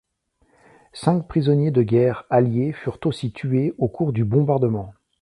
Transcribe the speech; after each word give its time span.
Cinq 0.93 1.27
prisonniers 1.27 1.69
de 1.69 1.83
guerre 1.83 2.23
alliés 2.31 2.73
furent 2.73 2.97
aussi 3.05 3.31
tués 3.31 3.75
au 3.77 3.87
cours 3.87 4.13
du 4.13 4.25
bombardement. 4.25 4.95